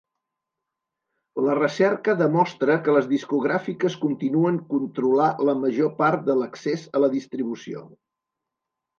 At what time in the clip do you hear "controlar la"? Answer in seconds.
4.71-5.55